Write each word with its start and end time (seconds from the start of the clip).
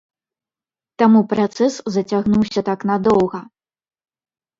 Таму 1.01 1.19
працэс 1.33 1.73
зацягнуўся 1.97 2.61
так 2.71 2.79
надоўга. 2.91 3.39